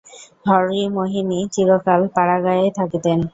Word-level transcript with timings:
হরিমোহিনী 0.47 1.39
চিরকাল 1.53 2.01
পাড়াগাঁয়েই 2.15 2.71
থাকিতেন। 2.77 3.19